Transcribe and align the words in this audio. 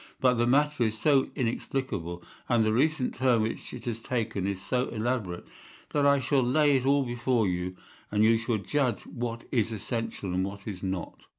But 0.19 0.39
the 0.39 0.47
matter 0.47 0.85
is 0.85 0.97
so 0.97 1.29
inexplicable, 1.35 2.23
and 2.49 2.65
the 2.65 2.73
recent 2.73 3.13
turn 3.13 3.43
which 3.43 3.71
it 3.71 3.85
has 3.85 3.99
taken 3.99 4.47
is 4.47 4.59
so 4.59 4.87
elaborate, 4.89 5.45
that 5.91 6.07
I 6.07 6.19
shall 6.19 6.41
lay 6.41 6.75
it 6.77 6.87
all 6.87 7.03
before 7.05 7.47
you, 7.47 7.75
and 8.09 8.23
you 8.23 8.39
shall 8.39 8.57
judge 8.57 9.05
what 9.05 9.43
is 9.51 9.71
essential 9.71 10.33
and 10.33 10.43
what 10.43 10.65
is 10.67 10.81
not. 10.81 11.27